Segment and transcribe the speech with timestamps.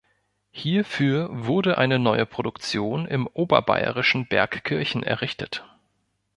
[0.49, 5.63] Hierfür wurde eine neue Produktion im oberbayerischen Bergkirchen errichtet.